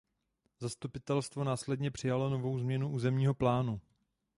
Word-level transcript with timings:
Zastupitelstvo 0.59 1.43
následně 1.43 1.91
přijalo 1.91 2.29
novou 2.29 2.59
změnu 2.59 2.89
územního 2.89 3.33
plánu. 3.33 3.81